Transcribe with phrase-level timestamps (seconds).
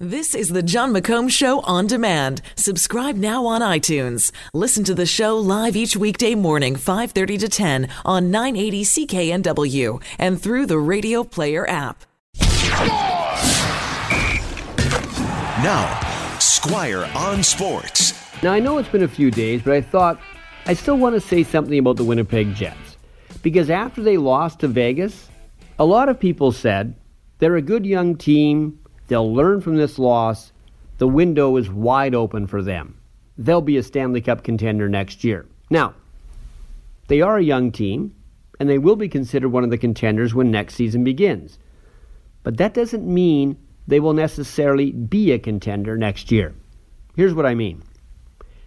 [0.00, 2.42] This is the Jon McComb Show on demand.
[2.56, 4.32] Subscribe now on iTunes.
[4.52, 10.42] Listen to the show live each weekday morning, 5:30 to 10 on 980 CKNW and
[10.42, 12.04] through the Radio Player app.
[15.62, 16.00] Now,
[16.40, 18.14] Squire on Sports.
[18.42, 20.18] Now, I know it's been a few days, but I thought
[20.66, 22.96] I still want to say something about the Winnipeg Jets.
[23.44, 25.28] Because after they lost to Vegas,
[25.78, 26.96] a lot of people said
[27.38, 30.52] they're a good young team They'll learn from this loss.
[30.98, 32.98] The window is wide open for them.
[33.36, 35.46] They'll be a Stanley Cup contender next year.
[35.70, 35.94] Now,
[37.08, 38.14] they are a young team,
[38.58, 41.58] and they will be considered one of the contenders when next season begins.
[42.42, 43.56] But that doesn't mean
[43.86, 46.54] they will necessarily be a contender next year.
[47.16, 47.82] Here's what I mean.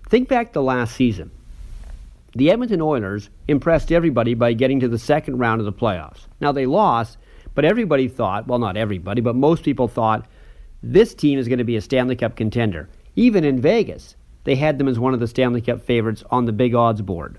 [0.10, 1.32] Think back to last season.
[2.36, 6.28] The Edmonton Oilers impressed everybody by getting to the second round of the playoffs.
[6.40, 7.18] Now, they lost,
[7.56, 10.28] but everybody thought, well, not everybody, but most people thought
[10.82, 12.90] this team is going to be a Stanley Cup contender.
[13.16, 16.52] Even in Vegas, they had them as one of the Stanley Cup favorites on the
[16.52, 17.38] big odds board.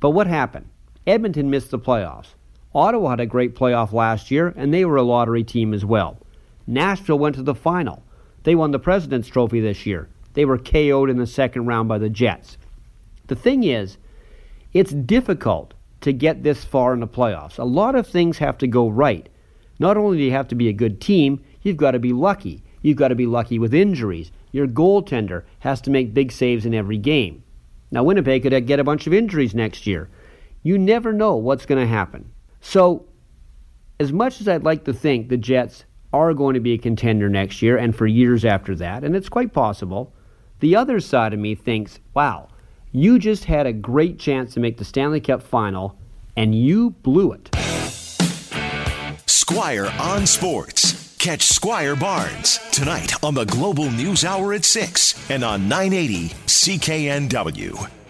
[0.00, 0.68] But what happened?
[1.06, 2.34] Edmonton missed the playoffs.
[2.74, 6.18] Ottawa had a great playoff last year, and they were a lottery team as well.
[6.66, 8.02] Nashville went to the final.
[8.42, 10.08] They won the President's Trophy this year.
[10.34, 12.58] They were KO'd in the second round by the Jets.
[13.28, 13.96] The thing is,
[14.72, 17.58] it's difficult to get this far in the playoffs.
[17.58, 19.28] A lot of things have to go right.
[19.78, 22.62] Not only do you have to be a good team, you've got to be lucky.
[22.82, 24.30] You've got to be lucky with injuries.
[24.52, 27.42] Your goaltender has to make big saves in every game.
[27.90, 30.08] Now, Winnipeg could get a bunch of injuries next year.
[30.62, 32.30] You never know what's going to happen.
[32.60, 33.06] So,
[33.98, 37.28] as much as I'd like to think the Jets are going to be a contender
[37.28, 40.12] next year and for years after that, and it's quite possible,
[40.60, 42.48] the other side of me thinks, wow,
[42.92, 45.98] you just had a great chance to make the Stanley Cup final,
[46.36, 47.50] and you blew it.
[49.46, 51.14] Squire on Sports.
[51.18, 58.03] Catch Squire Barnes tonight on the Global News Hour at 6 and on 980 CKNW.